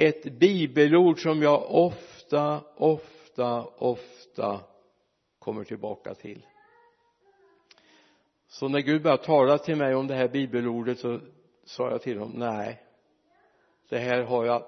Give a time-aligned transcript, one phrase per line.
[0.00, 4.60] ett bibelord som jag ofta, ofta, ofta
[5.38, 6.46] kommer tillbaka till.
[8.48, 11.20] Så när Gud började tala till mig om det här bibelordet så
[11.64, 12.82] sa jag till honom nej
[13.88, 14.64] det här har jag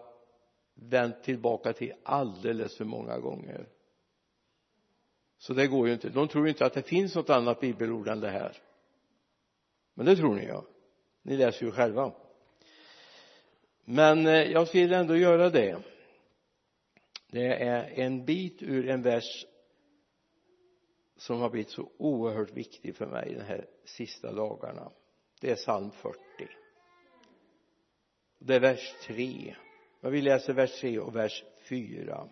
[0.75, 3.69] vänt tillbaka till alldeles för många gånger.
[5.39, 6.09] Så det går ju inte.
[6.09, 8.57] De tror ju inte att det finns något annat bibelord än det här.
[9.95, 10.65] Men det tror ni ja
[11.23, 12.13] ni läser ju själva
[13.85, 15.83] men eh, jag vill ändå göra det.
[17.31, 19.47] Det är en bit ur en vers
[21.17, 24.93] som har blivit så oerhört viktig för mig de här sista dagarna.
[25.41, 26.19] Det är psalm 40
[28.45, 29.57] det är vers 3
[30.01, 32.29] jag vill läsa vers 3 och vers 4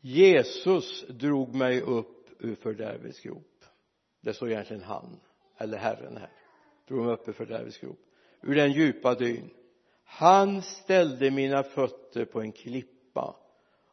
[0.00, 3.64] Jesus drog mig upp ur fördärvets grop.
[4.20, 5.20] Det står egentligen han
[5.58, 6.30] eller Herren här.
[6.88, 7.98] Drog mig upp ur fördärvets grop
[8.42, 9.50] ur den djupa dyn.
[10.04, 13.36] Han ställde mina fötter på en klippa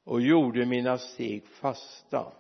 [0.03, 2.31] och gjorde mina steg fasta.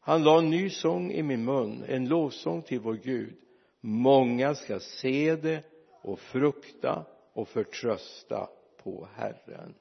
[0.00, 3.36] Han la en ny sång i min mun en lovsång till vår Gud.
[3.80, 5.64] Många ska se det
[6.02, 8.48] och frukta och förtrösta
[8.82, 9.74] på Herren.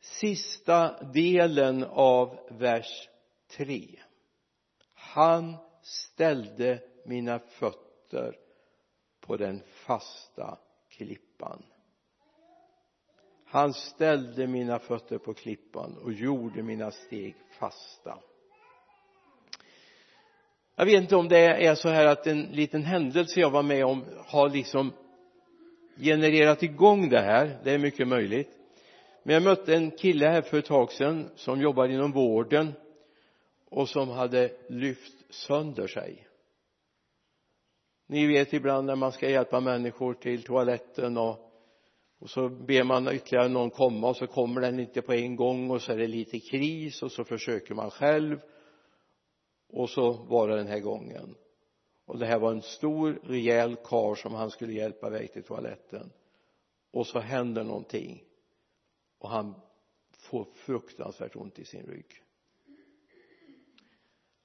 [0.00, 3.08] Sista delen av vers
[3.56, 3.98] 3
[5.14, 8.36] han ställde mina fötter
[9.26, 10.58] på den fasta
[10.88, 11.62] klippan.
[13.44, 18.18] Han ställde mina fötter på klippan och gjorde mina steg fasta.
[20.76, 23.84] Jag vet inte om det är så här att en liten händelse jag var med
[23.84, 24.92] om har liksom
[25.96, 27.58] genererat igång det här.
[27.64, 28.50] Det är mycket möjligt.
[29.22, 32.72] Men jag mötte en kille här för ett tag sedan som jobbar inom vården
[33.68, 36.26] och som hade lyft sönder sig
[38.06, 41.44] ni vet ibland när man ska hjälpa människor till toaletten och
[42.24, 45.70] och så ber man ytterligare någon komma och så kommer den inte på en gång
[45.70, 48.40] och så är det lite kris och så försöker man själv.
[49.68, 51.34] Och så var det den här gången.
[52.06, 56.12] Och det här var en stor rejäl kar som han skulle hjälpa iväg till toaletten.
[56.92, 58.22] Och så händer någonting.
[59.18, 59.54] Och han
[60.18, 62.23] får fruktansvärt ont i sin rygg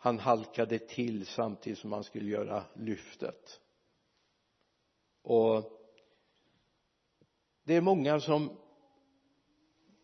[0.02, 3.62] han halkade till samtidigt som han skulle göra lyftet.
[5.22, 5.64] Och
[7.64, 8.58] det är många som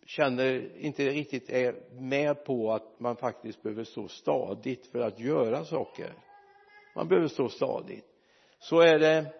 [0.06, 5.66] känner inte riktigt är med på att man faktiskt behöver stå stadigt för att göra
[5.66, 6.14] saker.
[6.96, 8.06] Man behöver stå stadigt.
[8.60, 9.34] Så är det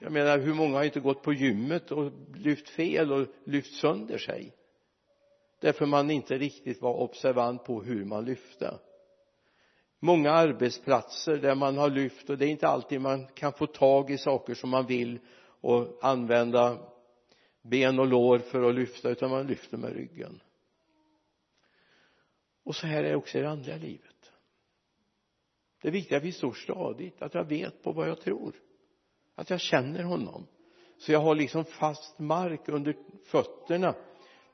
[0.00, 4.18] jag menar hur många har inte gått på gymmet och lyft fel och lyft sönder
[4.18, 4.52] sig?
[5.60, 8.78] Därför man inte riktigt var observant på hur man lyfte
[10.00, 14.10] många arbetsplatser där man har lyft och det är inte alltid man kan få tag
[14.10, 15.18] i saker som man vill
[15.60, 16.78] och använda
[17.62, 20.40] ben och lår för att lyfta utan man lyfter med ryggen.
[22.64, 24.32] Och så här är det också i det andliga livet.
[25.82, 28.54] Det är viktigt att vi står stadigt att jag vet på vad jag tror
[29.34, 30.46] att jag känner honom.
[30.98, 33.94] Så jag har liksom fast mark under fötterna.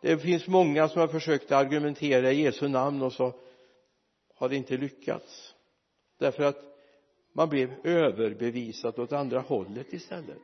[0.00, 3.32] Det finns många som har försökt argumentera i Jesu namn och så
[4.36, 5.54] har det inte lyckats.
[6.18, 6.62] Därför att
[7.32, 10.38] man blev överbevisad åt andra hållet istället.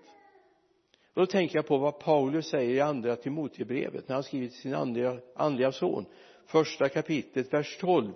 [1.15, 4.61] Och då tänker jag på vad Paulus säger i andra Timoteusbrevet när han skriver till
[4.61, 6.07] sin andliga, andliga son
[6.47, 8.13] första kapitlet vers 12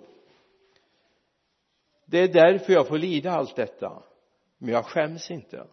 [2.09, 4.03] det är därför jag får lida allt detta
[4.57, 5.67] men jag skäms inte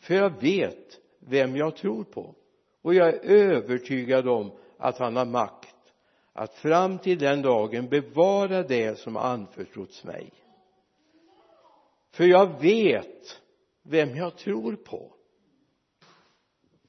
[0.00, 2.34] för jag vet vem jag tror på.
[2.82, 5.75] Och jag är övertygad om att han har makt
[6.36, 10.32] att fram till den dagen bevara det som anförtrotts mig.
[12.10, 13.42] För jag vet
[13.82, 15.12] vem jag tror på.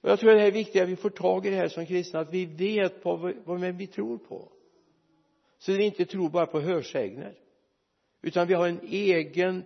[0.02, 2.20] Och jag tror det är viktigt att vi får tag i det här som kristna
[2.20, 4.52] att vi vet på vem vi tror på.
[5.58, 7.38] Så vi inte tror bara på hörsägner
[8.22, 9.64] utan vi har en egen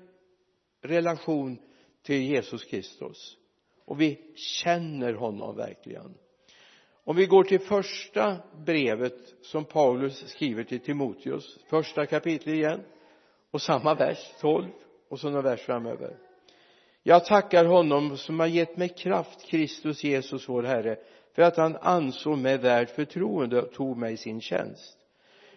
[0.82, 1.58] relation
[2.02, 3.38] till Jesus Kristus.
[3.86, 6.18] Och vi känner honom verkligen
[7.04, 12.82] om vi går till första brevet som Paulus skriver till Timoteus första kapitlet igen
[13.52, 14.68] och samma vers 12
[15.10, 16.18] och så några vers framöver.
[17.04, 20.98] Jag tackar honom som har gett mig kraft Kristus Jesus vår Herre
[21.36, 24.98] för att han ansåg mig värd förtroende och tog mig i sin tjänst.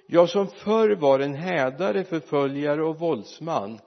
[0.07, 3.79] Jag som förr var en hädare, förföljare och våldsman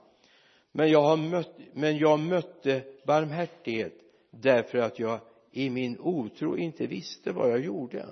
[0.71, 3.93] men jag, har mött, men jag mötte barmhärtighet
[4.31, 5.19] därför att jag
[5.57, 8.05] i min otro inte visste vad jag gjorde.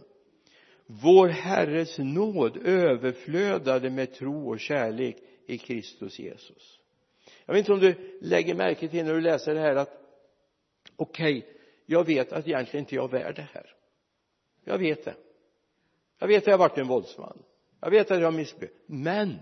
[0.85, 6.79] Vår Herres nåd överflödade med tro och kärlek i Kristus Jesus.
[7.45, 10.01] Jag vet inte om du lägger märke till när du läser det här att
[10.95, 11.51] okej okay,
[11.85, 13.75] jag vet att egentligen inte jag är värd det här.
[14.63, 15.15] Jag vet det.
[16.19, 17.43] Jag vet att jag har varit en våldsman.
[17.81, 19.35] Jag vet att jag har missbrukat men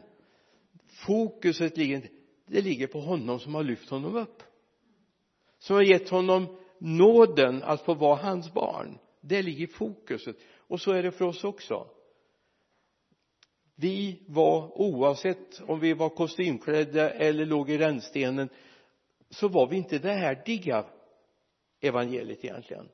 [0.87, 2.09] fokuset ligger inte
[2.45, 4.43] det ligger på honom som har lyft honom upp.
[5.59, 10.35] Som har gett honom nåden att få vara hans barn det ligger fokuset.
[10.67, 11.87] Och så är det för oss också.
[13.75, 18.49] Vi var oavsett om vi var kostymklädda eller låg i rännstenen
[19.29, 20.85] så var vi inte värdiga
[21.81, 22.89] evangeliet egentligen.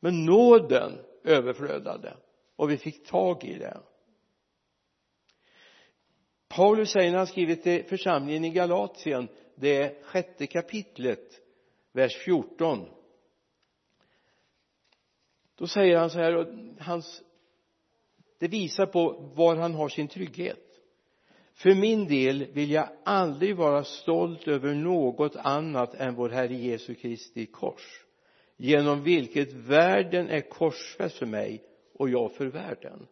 [0.00, 0.92] Men nåden
[1.24, 2.16] överflödade
[2.56, 3.80] och vi fick tag i det.
[6.48, 11.40] Paulus säger när han skriver till församlingen i Galatien det sjätte kapitlet
[11.92, 12.88] vers 14
[15.56, 16.46] då säger han så här och
[16.80, 17.22] hans
[18.38, 20.62] det visar på var han har sin trygghet.
[21.54, 26.94] För min del vill jag aldrig vara stolt över något annat än vår Herre Jesu
[26.94, 28.04] Kristi kors
[28.56, 31.62] genom vilket världen är korsfäst för mig
[31.94, 33.06] och jag för världen.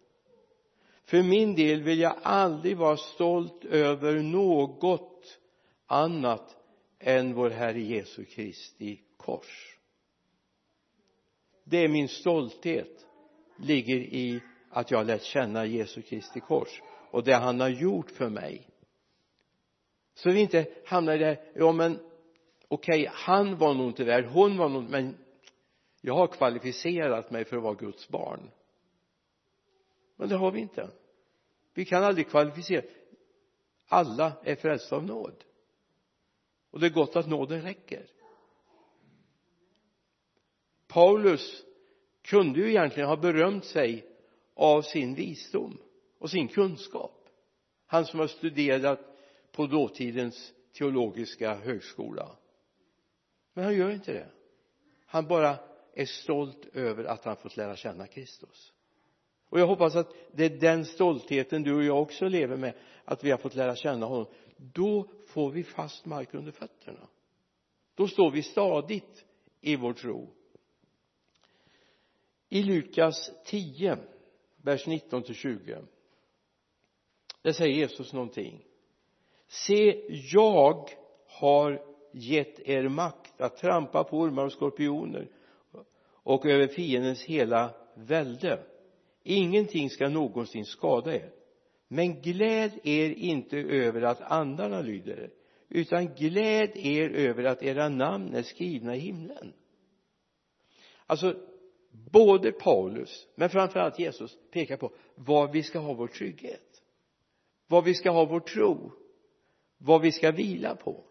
[1.05, 5.39] För min del vill jag aldrig vara stolt över något
[5.87, 6.57] annat
[6.99, 9.74] än vår Herre Jesu Kristi kors
[11.65, 13.07] det är min stolthet
[13.57, 18.11] ligger i att jag har lärt känna Jesu Kristi kors och det han har gjort
[18.11, 18.69] för mig.
[20.15, 21.99] Så vi inte hamnar i det här, ja men
[22.69, 25.17] okej okay, han var nog inte värd hon var nog men
[26.01, 28.51] jag har kvalificerat mig för att vara Guds barn.
[30.17, 30.91] Men det har vi inte.
[31.75, 32.83] Vi kan aldrig kvalificera.
[33.89, 35.45] Alla är frälsta av nåd.
[36.71, 38.07] Och det är gott att nåden räcker.
[40.95, 41.65] Paulus
[42.23, 44.05] kunde ju egentligen ha berömt sig
[44.55, 45.79] av sin visdom
[46.19, 47.29] och sin kunskap.
[47.87, 49.01] Han som har studerat
[49.53, 52.31] på dåtidens teologiska högskola.
[53.55, 54.27] Men han gör inte det.
[55.07, 55.57] Han bara
[55.95, 58.73] är stolt över att han fått lära känna Kristus.
[59.49, 62.75] Och jag hoppas att det är den stoltheten du och jag också lever med
[63.05, 64.27] att vi har fått lära känna honom.
[64.57, 67.09] Då får vi fast mark under fötterna.
[67.95, 69.25] Då står vi stadigt
[69.61, 70.31] i vår tro
[72.55, 73.99] i Lukas 10
[74.63, 75.79] vers 19 till 20
[77.43, 78.65] där säger Jesus någonting.
[79.49, 80.91] Se jag
[81.27, 85.29] har gett er makt att trampa på ormar och skorpioner
[86.07, 88.65] och över fiendens hela välde.
[89.23, 91.33] Ingenting ska någonsin skada er.
[91.89, 95.31] Men gläd er inte över att andarna lyder er
[95.69, 99.53] utan gläd er över att era namn är skrivna i himlen.
[101.07, 101.35] Alltså
[102.13, 106.83] både Paulus men framförallt Jesus pekar på var vi ska ha vår trygghet
[107.67, 108.93] var vi ska ha vår tro
[109.79, 111.05] vad vi ska vila på.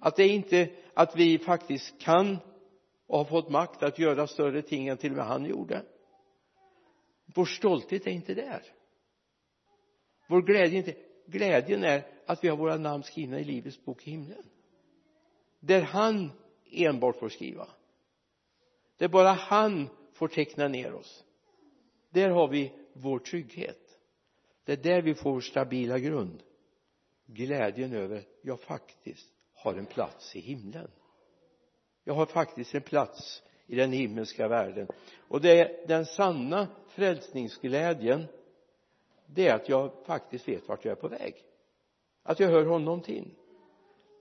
[0.00, 2.38] Att det är inte att vi faktiskt kan
[3.06, 5.82] och har fått makt att göra större ting än till och med han gjorde.
[7.34, 8.62] Vår stolthet är inte där.
[10.28, 10.96] Vår glädje är inte
[11.26, 14.42] glädjen är att vi har våra namn skrivna i livets bok i himlen
[15.60, 16.30] där han
[16.70, 17.68] enbart får skriva.
[18.96, 21.24] Det är bara han får teckna ner oss.
[22.10, 23.98] Där har vi vår trygghet.
[24.64, 26.42] Det är där vi får stabila grund.
[27.26, 30.90] Glädjen över jag faktiskt har en plats i himlen.
[32.04, 34.88] Jag har faktiskt en plats i den himmelska världen.
[35.28, 38.26] Och det är den sanna frälsningsglädjen
[39.26, 41.34] det är att jag faktiskt vet vart jag är på väg.
[42.22, 43.34] Att jag hör honom till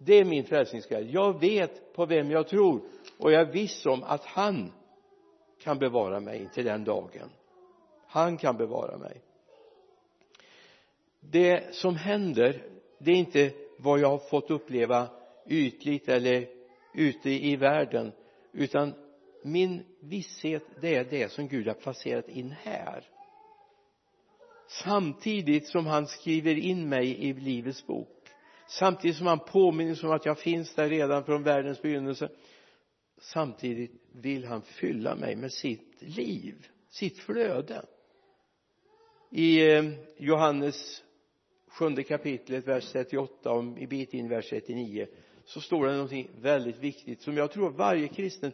[0.06, 2.82] det är min frälsningsglädje jag vet på vem jag tror.
[3.18, 4.72] Och jag är viss om att han
[5.64, 7.30] kan bevara mig till den dagen.
[8.08, 9.22] Han kan bevara mig.
[11.20, 12.64] Det som händer
[13.00, 15.08] det är inte vad jag har fått uppleva
[15.48, 16.48] ytligt eller
[16.94, 18.12] ute i världen
[18.52, 18.94] utan
[19.44, 23.04] min visshet det är det som Gud har placerat in här.
[24.68, 28.23] Samtidigt som han skriver in mig i livets bok
[28.68, 32.30] samtidigt som han påminner om att jag finns där redan från världens begynnelse
[33.22, 37.86] samtidigt vill han fylla mig med sitt liv sitt flöde.
[39.32, 39.84] I eh,
[40.18, 41.04] Johannes
[41.68, 45.08] sjunde kapitlet vers 38 och en bit in vers 39
[45.46, 48.52] så står det någonting väldigt viktigt som jag tror varje kristen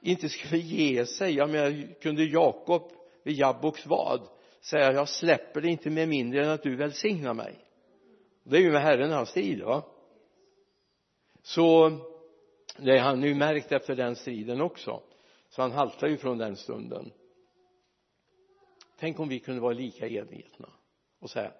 [0.00, 1.34] inte skulle ge sig.
[1.34, 2.92] Jag menar kunde Jakob
[3.24, 4.20] vid Jabboks vad
[4.60, 7.58] säga jag släpper det inte med mindre än att du välsignar mig
[8.42, 9.82] det är ju med Herren hans tid va?
[11.42, 11.98] Så
[12.76, 15.02] det är han ju märkt efter den striden också.
[15.48, 17.12] Så han haltar ju från den stunden.
[18.98, 20.68] Tänk om vi kunde vara lika envetna
[21.18, 21.52] och säga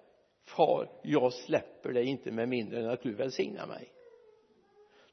[0.45, 3.91] far jag släpper dig inte med mindre än att du välsignar mig.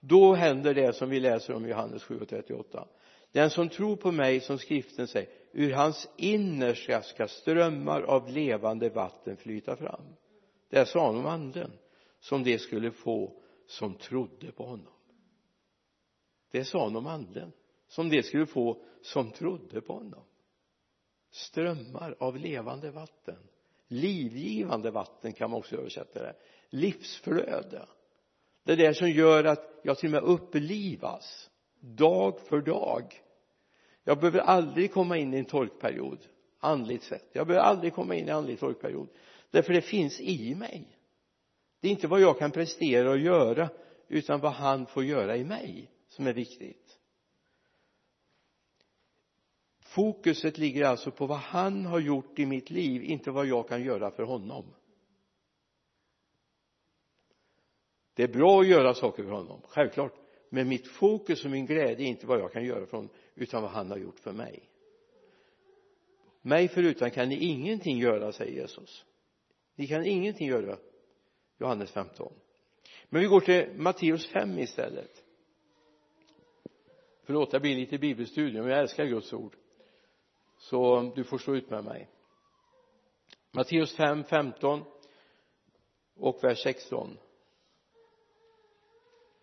[0.01, 2.89] Då händer det som vi läser om i Johannes 7 och 38
[3.33, 8.89] den som tror på mig som skriften säger ur hans innersta ska strömmar av levande
[8.89, 10.03] vatten flyta fram
[10.69, 11.73] det sa han om anden
[12.21, 14.93] som de skulle få som trodde på honom.
[16.51, 17.53] Det sa han om anden
[17.87, 20.25] som de skulle få som trodde på honom.
[21.31, 23.49] Strömmar av levande vatten
[23.89, 26.35] livgivande vatten kan man också översätta det.
[26.71, 27.87] Livsflöde.
[28.65, 33.23] Det är det som gör att jag till och med upplivas dag för dag.
[34.05, 36.19] Jag behöver aldrig komma in i en torkperiod
[36.61, 37.29] andligt sett.
[37.33, 39.09] Jag behöver aldrig komma in i en andlig torkperiod
[39.51, 40.99] därför det finns i mig.
[41.81, 43.71] Det är inte vad jag kan prestera och göra
[44.09, 46.99] utan vad han får göra i mig som är viktigt.
[49.81, 53.83] Fokuset ligger alltså på vad han har gjort i mitt liv inte vad jag kan
[53.83, 54.75] göra för honom.
[58.15, 60.15] Det är bra att göra saker för honom självklart.
[60.51, 63.63] Men mitt fokus och min glädje är inte vad jag kan göra för honom utan
[63.63, 64.69] vad han har gjort för mig.
[66.43, 69.05] Mig förutan kan ni ingenting göra säger Jesus
[69.79, 70.79] ni kan ingenting göra.
[71.59, 72.33] Johannes 15
[73.09, 75.25] men vi går till Matteus 5 istället.
[77.23, 79.57] Förlåt det blir lite bibelstudium men jag älskar Guds ord.
[80.59, 82.09] Så du får stå ut med mig.
[83.51, 84.85] Matteus 5, 15
[86.17, 87.19] och vers 16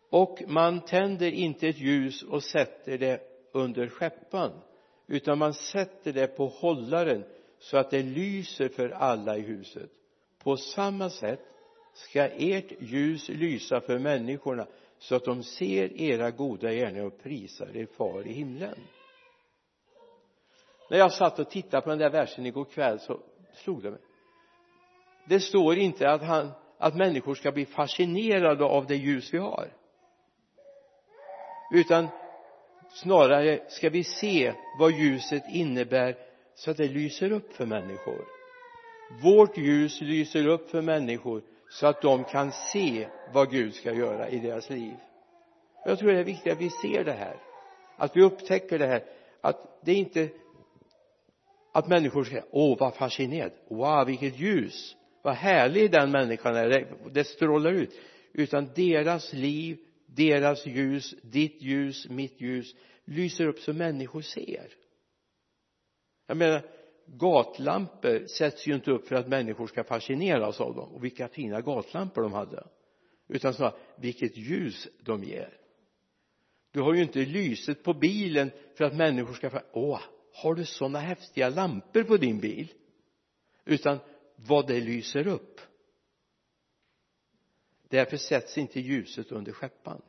[0.09, 4.61] och man tänder inte ett ljus och sätter det under skeppan
[5.07, 7.23] utan man sätter det på hållaren
[7.59, 9.91] så att det lyser för alla i huset
[10.45, 11.39] på samma sätt
[11.93, 17.77] ska ert ljus lysa för människorna så att de ser era goda gärningar och prisar
[17.77, 18.79] er far i himlen.
[20.87, 23.19] När jag satt och tittade på den där versen igår kväll så
[23.53, 23.99] slog det mig.
[25.23, 29.73] Det står inte att han att människor ska bli fascinerade av det ljus vi har.
[31.69, 32.07] Utan
[32.89, 36.17] snarare ska vi se vad ljuset innebär
[36.55, 38.34] så att det lyser upp för människor
[39.23, 44.29] vårt ljus lyser upp för människor så att de kan se vad Gud ska göra
[44.29, 44.95] i deras liv.
[45.85, 47.37] Jag tror det är viktigt att vi ser det här.
[47.97, 49.03] Att vi upptäcker det här.
[49.41, 50.29] Att det är inte
[51.73, 53.51] att människor säger åh vad fascinerad.
[53.67, 54.95] Wow vilket ljus.
[55.21, 56.87] Vad härlig den människan är.
[57.11, 57.93] Det strålar ut.
[58.33, 59.77] Utan deras liv
[60.15, 64.67] deras ljus ditt ljus mitt ljus lyser upp så människor ser.
[66.27, 66.61] Jag menar
[67.05, 70.89] gatlampor sätts ju inte upp för att människor ska fascineras av dem.
[70.89, 72.67] Och vilka fina gatlampor de hade.
[73.27, 75.57] Utan snarare vilket ljus de ger.
[76.71, 80.01] Du har ju inte lyset på bilen för att människor ska åh
[80.33, 82.73] har du sådana häftiga lampor på din bil?
[83.65, 83.99] Utan
[84.35, 85.61] vad det lyser upp.
[87.89, 90.01] Därför sätts inte ljuset under skäppan.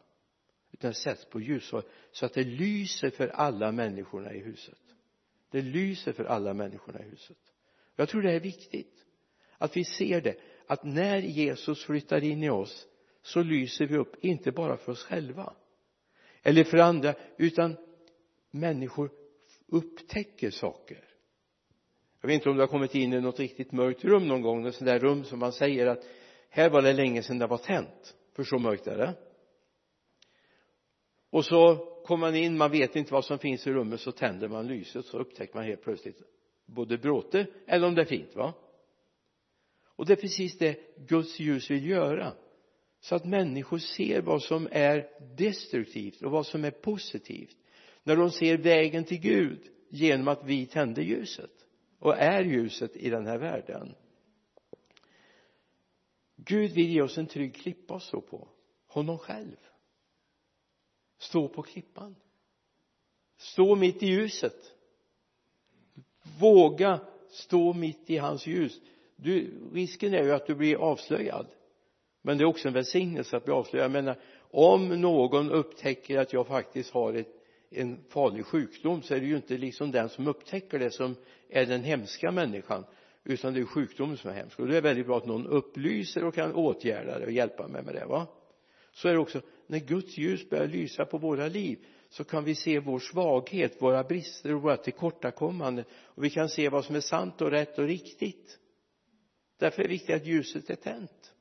[0.72, 1.72] utan sätts på ljus
[2.12, 4.85] så att det lyser för alla människorna i huset
[5.50, 7.38] det lyser för alla människorna i huset.
[7.96, 9.04] Jag tror det är viktigt
[9.58, 10.36] att vi ser det
[10.66, 12.86] att när Jesus flyttar in i oss
[13.22, 15.52] så lyser vi upp inte bara för oss själva
[16.42, 17.76] eller för andra utan
[18.50, 19.10] människor
[19.66, 21.04] upptäcker saker.
[22.20, 24.62] Jag vet inte om du har kommit in i något riktigt mörkt rum någon gång,
[24.62, 26.04] något sånt där rum som man säger att
[26.48, 28.14] här var det länge sedan det var tänt.
[28.32, 28.96] För så mörkt är?
[28.96, 29.14] det
[31.36, 34.48] och så kommer man in, man vet inte vad som finns i rummet så tänder
[34.48, 36.22] man lyset så upptäcker man helt plötsligt
[36.66, 38.54] både bråte eller om det är fint va?
[39.86, 42.32] Och det är precis det Guds ljus vill göra
[43.00, 47.56] så att människor ser vad som är destruktivt och vad som är positivt.
[48.02, 51.52] När de ser vägen till Gud genom att vi tänder ljuset
[51.98, 53.94] och är ljuset i den här världen.
[56.36, 58.48] Gud vill ge oss en trygg klippa att stå på
[58.86, 59.56] honom själv
[61.18, 62.16] stå på klippan.
[63.38, 64.72] Stå mitt i ljuset.
[66.40, 68.80] Våga stå mitt i hans ljus.
[69.16, 71.46] Du, risken är ju att du blir avslöjad.
[72.22, 73.84] Men det är också en välsignelse att bli avslöjad.
[73.84, 77.28] Jag menar om någon upptäcker att jag faktiskt har ett,
[77.70, 81.14] en farlig sjukdom så är det ju inte liksom den som upptäcker det som
[81.48, 82.84] är den hemska människan
[83.24, 84.60] utan det är sjukdomen som är hemsk.
[84.60, 87.82] Och det är väldigt bra att någon upplyser och kan åtgärda det och hjälpa mig
[87.82, 88.26] med det va?
[88.96, 92.54] Så är det också när Guds ljus börjar lysa på våra liv så kan vi
[92.54, 95.84] se vår svaghet, våra brister och våra tillkortakommanden.
[95.92, 98.58] Och vi kan se vad som är sant och rätt och riktigt.
[99.58, 101.34] Därför är det viktigt att ljuset är tänt.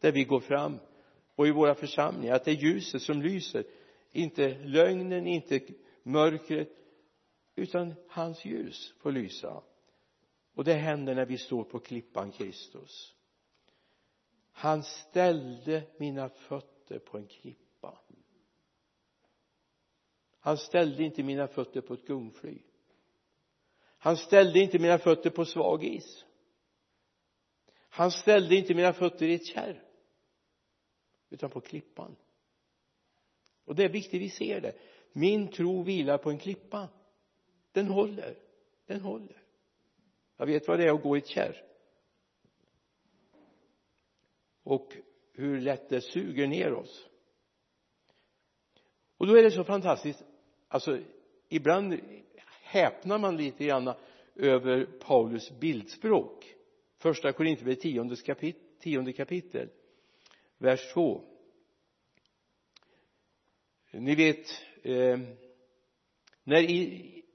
[0.00, 0.78] Där vi går fram
[1.34, 3.64] och i våra församlingar att det är ljuset som lyser.
[4.12, 5.60] Inte lögnen, inte
[6.02, 6.68] mörkret
[7.56, 9.62] utan hans ljus får lysa.
[10.54, 13.15] Och det händer när vi står på klippan Kristus
[14.58, 17.98] han ställde mina fötter på en klippa.
[20.40, 22.58] Han ställde inte mina fötter på ett gungfly.
[23.98, 26.24] Han ställde inte mina fötter på svag is.
[27.88, 29.82] Han ställde inte mina fötter i ett kärr
[31.30, 32.16] utan på klippan.
[33.64, 34.76] Och det är viktigt vi ser det.
[35.12, 36.88] Min tro vilar på en klippa.
[37.72, 38.38] Den håller.
[38.86, 39.42] Den håller.
[40.36, 41.66] Jag vet vad det är att gå i ett kärr
[44.66, 44.92] och
[45.32, 47.08] hur lätt det suger ner oss.
[49.16, 50.24] Och då är det så fantastiskt
[50.68, 50.98] alltså
[51.48, 52.00] ibland
[52.62, 53.94] häpnar man lite grann
[54.34, 56.54] över Paulus bildspråk.
[56.98, 59.68] Första Korinthierbrevet tionde kapitel, tionde kapitel
[60.58, 61.24] vers 2
[63.92, 64.46] ni vet
[64.82, 65.18] eh,
[66.44, 66.66] när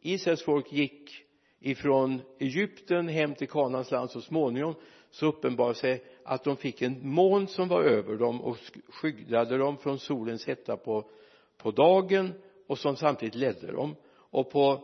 [0.01, 1.25] Israels folk gick
[1.59, 4.75] ifrån Egypten hem till Kanans land så småningom
[5.09, 8.57] så uppenbarade sig att de fick en moln som var över dem och
[8.89, 11.09] skyddade dem från solens hetta på,
[11.57, 12.33] på dagen
[12.67, 13.95] och som samtidigt ledde dem.
[14.13, 14.83] Och på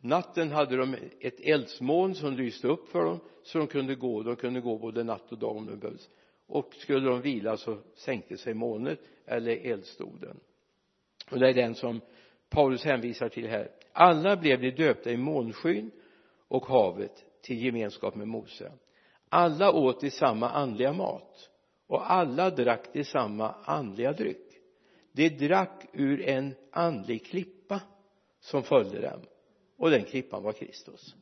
[0.00, 4.36] natten hade de ett eldsmoln som lyste upp för dem så de kunde gå, de
[4.36, 6.08] kunde gå både natt och dag om det behövdes.
[6.46, 10.40] Och skulle de vila så sänkte sig molnet eller eldstoden
[11.30, 12.00] och det är den som
[12.48, 13.70] Paulus hänvisar till här.
[13.92, 15.90] Alla blev de döpta i molnskyn
[16.48, 18.72] och havet till gemenskap med Mose
[19.28, 21.50] alla åt i samma andliga mat.
[21.86, 24.46] Och alla drack i samma andliga dryck.
[25.12, 27.80] De drack ur en andlig klippa
[28.40, 29.20] som följde dem.
[29.76, 31.14] Och den klippan var Kristus.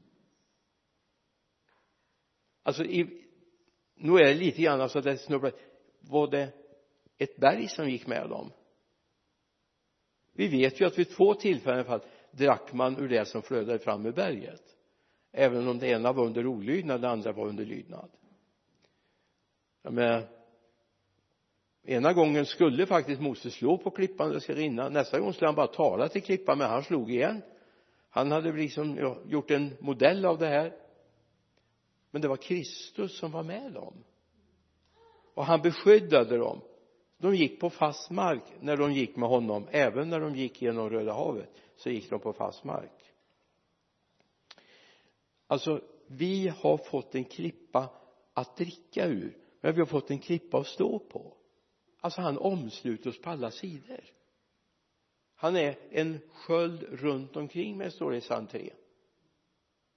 [2.62, 3.28] Alltså i,
[3.94, 5.52] nu är det lite grann så att det snubblar.
[6.00, 6.52] Var det
[7.18, 8.52] ett berg som gick med dem?
[10.32, 13.42] Vi vet ju att vid två tillfällen i alla fall drack man ur det som
[13.42, 14.73] flödade fram ur berget
[15.34, 18.10] även om det ena var under olydnad det andra var under lydnad.
[19.82, 20.22] Ja, men
[21.82, 25.54] ena gången skulle faktiskt Moses slå på klippan det ska rinna nästa gång skulle han
[25.54, 27.42] bara tala till klippan men han slog igen.
[28.10, 30.72] Han hade liksom ja, gjort en modell av det här.
[32.10, 34.04] Men det var Kristus som var med dem.
[35.34, 36.60] Och han beskyddade dem.
[37.18, 38.42] De gick på fast mark.
[38.60, 42.20] När de gick med honom även när de gick genom Röda havet så gick de
[42.20, 43.03] på fast mark
[45.54, 47.90] alltså vi har fått en klippa
[48.32, 51.36] att dricka ur men vi har fått en klippa att stå på.
[52.00, 54.04] Alltså han omsluter oss på alla sidor.
[55.34, 58.72] Han är en sköld runt omkring mig står det i psalm 3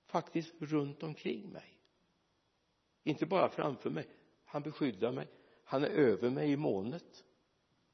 [0.07, 1.77] faktiskt runt omkring mig.
[3.03, 4.07] Inte bara framför mig.
[4.45, 5.27] Han beskyddar mig.
[5.63, 7.23] Han är över mig i molnet.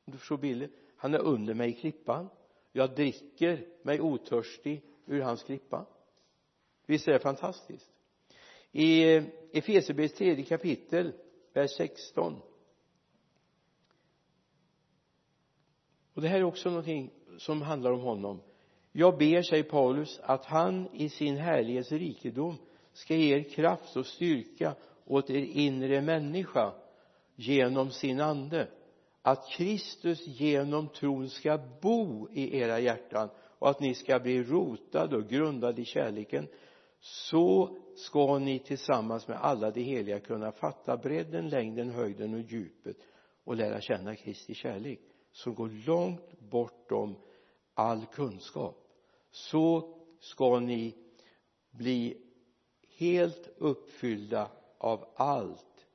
[0.05, 0.71] Om du förstår bilden.
[0.95, 2.29] Han är under mig i klippan.
[2.71, 5.85] Jag dricker mig otörstig ur hans klippa
[6.85, 7.89] visst är det fantastiskt?
[8.71, 11.13] I eh, Efesierbrevets tredje kapitel
[11.53, 12.41] vers 16
[16.13, 18.41] och det här är också någonting som handlar om honom.
[18.91, 22.57] Jag ber säger Paulus att han i sin härlighets rikedom
[22.93, 26.73] ska ge er kraft och styrka åt er inre människa
[27.35, 28.67] genom sin ande.
[29.21, 35.15] Att Kristus genom tron ska bo i era hjärtan och att ni ska bli rotade
[35.15, 36.47] och grundade i kärleken
[37.05, 42.97] så ska ni tillsammans med alla de heliga kunna fatta bredden, längden, höjden och djupet
[43.43, 44.99] och lära känna Kristi kärlek
[45.31, 47.15] som går långt bortom
[47.73, 48.87] all kunskap.
[49.31, 50.95] Så ska ni
[51.71, 52.17] bli
[52.97, 55.87] helt uppfyllda av allt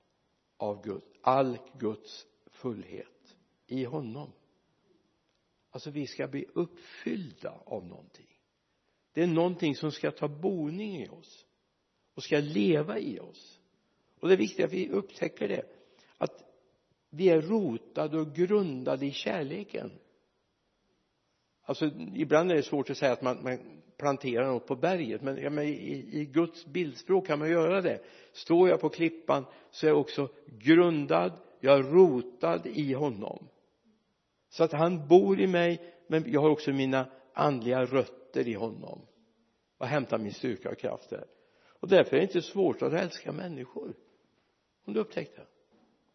[0.56, 4.32] av Gud, all Guds fullhet i honom.
[5.70, 8.37] Alltså vi ska bli uppfyllda av någonting
[9.12, 11.46] det är någonting som ska ta boning i oss
[12.14, 13.60] och ska leva i oss.
[14.20, 15.62] Och det är viktigt att vi upptäcker det
[16.18, 16.44] att
[17.10, 19.90] vi är rotade och grundade i kärleken.
[21.62, 23.58] Alltså ibland är det svårt att säga att man, man
[23.96, 28.00] planterar något på berget men, ja, men i, i Guds bildspråk kan man göra det.
[28.32, 33.48] Står jag på klippan så är jag också grundad jag är rotad i honom.
[34.48, 37.06] Så att han bor i mig men jag har också mina
[37.38, 39.06] andliga rötter i honom
[39.78, 41.26] och hämtar min styrka och kraft där.
[41.80, 43.94] Och därför är det inte svårt att älska människor.
[44.84, 45.46] Om du upptäckte det.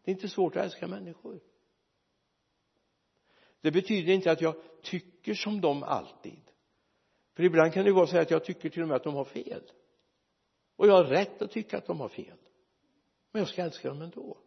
[0.04, 1.40] Det är inte svårt att älska människor.
[3.60, 6.50] Det betyder inte att jag tycker som dem alltid.
[7.34, 9.24] För ibland kan det vara så att jag tycker till och med att de har
[9.24, 9.62] fel.
[10.76, 12.38] Och jag har rätt att tycka att de har fel.
[13.30, 14.38] Men jag ska älska dem ändå.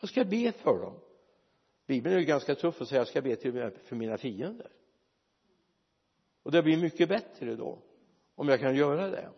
[0.00, 1.00] Jag ska be för dem.
[1.86, 4.18] Bibeln är ju ganska tuff att säger jag ska be till och med för mina
[4.18, 4.70] fiender
[6.48, 7.78] och det blir mycket bättre då
[8.34, 9.30] om jag kan göra det.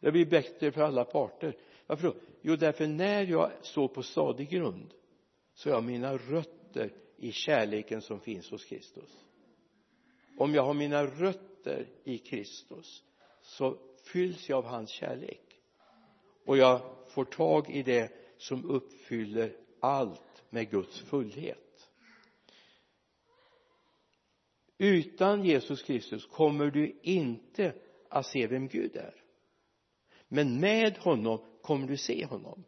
[0.00, 1.56] Det blir bättre för alla parter.
[1.86, 4.94] Varför då jo därför när jag står på stadig grund
[5.54, 9.24] så har jag mina rötter i kärleken som finns hos Kristus.
[10.38, 13.04] Om jag har mina rötter i Kristus
[13.42, 13.78] så
[14.12, 15.60] fylls jag av hans kärlek.
[16.46, 21.63] Och jag får tag i det som uppfyller allt med Guds fullhet.
[24.78, 27.74] Utan Jesus Kristus kommer du inte
[28.08, 29.14] att se vem Gud är.
[30.28, 32.64] Men med honom kommer du se honom.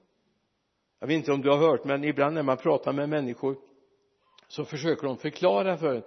[0.98, 3.56] Jag vet inte om du har hört men ibland när man pratar med människor
[4.48, 6.02] så försöker de förklara för en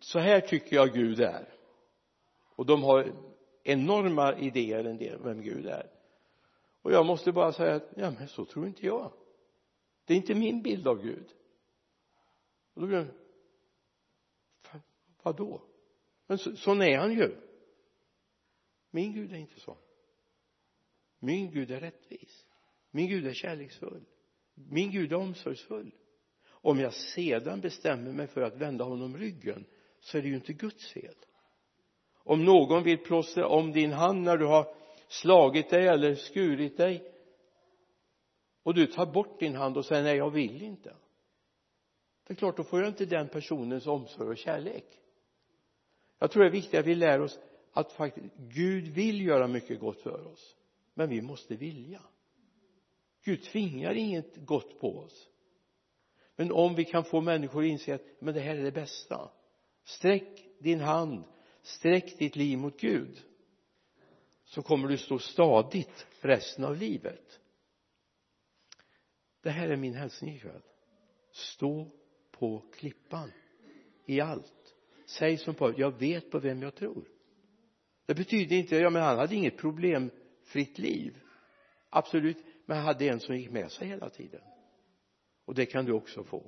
[0.00, 1.48] så här tycker jag Gud är.
[2.56, 3.12] Och de har
[3.64, 5.90] enorma idéer en del vem Gud är.
[6.82, 9.12] Och jag måste bara säga att ja men så tror inte jag.
[10.04, 11.26] Det är inte min bild av Gud.
[12.74, 13.06] Och då blir jag
[15.22, 15.62] vadå?
[16.26, 17.36] Men så, sån är han ju.
[18.90, 19.76] Min Gud är inte så
[21.22, 22.46] min Gud är rättvis.
[22.90, 24.04] Min Gud är kärleksfull.
[24.54, 25.94] Min Gud är omsorgsfull.
[26.48, 29.64] Om jag sedan bestämmer mig för att vända honom ryggen
[30.00, 31.14] så är det ju inte Guds fel.
[32.14, 34.74] Om någon vill plåstra om din hand när du har
[35.08, 37.12] slagit dig eller skurit dig
[38.62, 40.96] och du tar bort din hand och säger nej jag vill inte.
[42.26, 45.01] Det är klart då får jag inte den personens omsorg och kärlek
[46.22, 47.38] jag tror det är viktigt att vi lär oss
[47.72, 50.56] att faktiskt Gud vill göra mycket gott för oss
[50.94, 52.02] men vi måste vilja.
[53.24, 55.28] Gud tvingar inget gott på oss.
[56.36, 59.30] Men om vi kan få människor att inse att men det här är det bästa.
[59.84, 61.24] Sträck din hand
[61.62, 63.22] sträck ditt liv mot Gud
[64.44, 67.40] så kommer du stå stadigt resten av livet.
[69.40, 70.62] Det här är min hälsning ikväll.
[71.30, 71.90] Stå
[72.30, 73.32] på klippan
[74.06, 74.61] i allt
[75.12, 77.04] säg som Paulus jag vet på vem jag tror.
[78.06, 81.18] Det betyder inte ja men han hade inget problemfritt liv.
[81.90, 84.40] Absolut men han hade en som gick med sig hela tiden.
[85.44, 86.42] Och det kan du också få.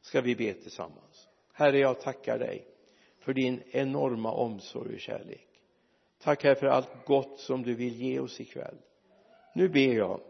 [0.00, 1.28] Ska vi be tillsammans?
[1.52, 2.66] Herre jag tackar dig
[3.18, 5.48] för din enorma omsorg och kärlek.
[6.18, 8.76] Tack herre för allt gott som du vill ge oss ikväll.
[9.54, 10.20] Nu ber jag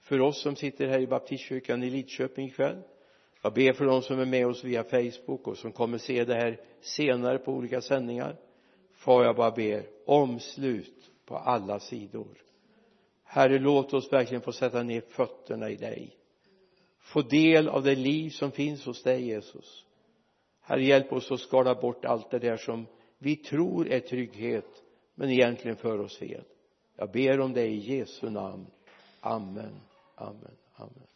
[0.00, 2.82] för oss som sitter här i baptistkyrkan i Lidköping ikväll
[3.44, 6.34] jag ber för de som är med oss via Facebook och som kommer se det
[6.34, 8.36] här senare på olika sändningar.
[8.92, 12.42] Far jag bara ber omslut på alla sidor.
[13.24, 16.16] Herre låt oss verkligen få sätta ner fötterna i dig.
[17.00, 19.86] Få del av det liv som finns hos dig Jesus.
[20.60, 22.86] Herre hjälp oss att skala bort allt det där som
[23.18, 24.82] vi tror är trygghet
[25.14, 26.44] men egentligen för oss fel.
[26.96, 28.66] Jag ber om det i Jesu namn.
[29.20, 29.80] Amen.
[30.14, 30.56] Amen.
[30.74, 31.06] Amen.